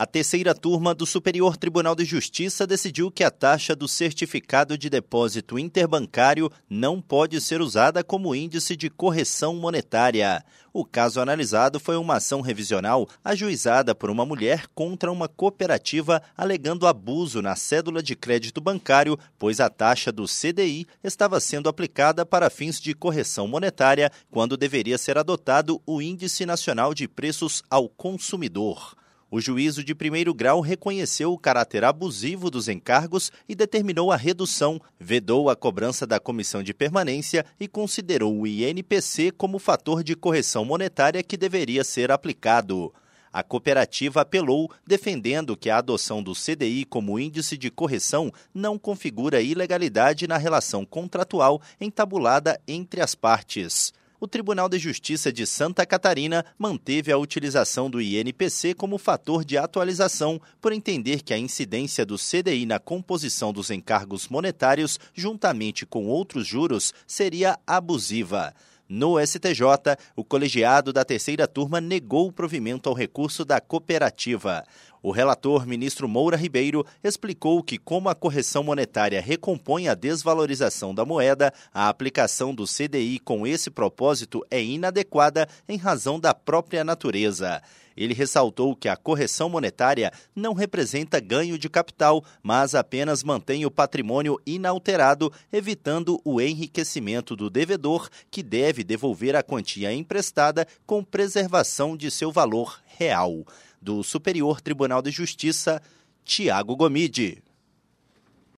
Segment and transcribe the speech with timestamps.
[0.00, 4.88] A terceira turma do Superior Tribunal de Justiça decidiu que a taxa do certificado de
[4.88, 10.42] depósito interbancário não pode ser usada como índice de correção monetária.
[10.72, 16.86] O caso analisado foi uma ação revisional ajuizada por uma mulher contra uma cooperativa alegando
[16.86, 22.48] abuso na cédula de crédito bancário, pois a taxa do CDI estava sendo aplicada para
[22.48, 28.98] fins de correção monetária, quando deveria ser adotado o Índice Nacional de Preços ao Consumidor.
[29.32, 34.80] O juízo de primeiro grau reconheceu o caráter abusivo dos encargos e determinou a redução,
[34.98, 40.64] vedou a cobrança da comissão de permanência e considerou o INPC como fator de correção
[40.64, 42.92] monetária que deveria ser aplicado.
[43.32, 49.40] A cooperativa apelou, defendendo que a adoção do CDI como índice de correção não configura
[49.40, 56.44] ilegalidade na relação contratual entabulada entre as partes o Tribunal de Justiça de Santa Catarina
[56.58, 62.16] manteve a utilização do INPC como fator de atualização, por entender que a incidência do
[62.16, 68.54] CDI na composição dos encargos monetários, juntamente com outros juros, seria abusiva.
[68.92, 69.62] No STJ,
[70.16, 74.64] o colegiado da terceira turma negou o provimento ao recurso da cooperativa.
[75.00, 81.04] O relator, ministro Moura Ribeiro, explicou que, como a correção monetária recompõe a desvalorização da
[81.04, 87.62] moeda, a aplicação do CDI com esse propósito é inadequada em razão da própria natureza.
[88.00, 93.70] Ele ressaltou que a correção monetária não representa ganho de capital, mas apenas mantém o
[93.70, 101.94] patrimônio inalterado, evitando o enriquecimento do devedor, que deve devolver a quantia emprestada com preservação
[101.94, 103.44] de seu valor real.
[103.82, 105.82] Do Superior Tribunal de Justiça,
[106.24, 107.42] Tiago Gomide.